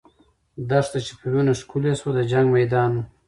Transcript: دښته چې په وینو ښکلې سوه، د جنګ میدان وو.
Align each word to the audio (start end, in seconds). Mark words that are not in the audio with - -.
دښته 0.69 0.99
چې 1.05 1.13
په 1.19 1.25
وینو 1.33 1.53
ښکلې 1.61 1.93
سوه، 1.99 2.11
د 2.17 2.19
جنګ 2.31 2.47
میدان 2.57 2.89
وو. 2.95 3.03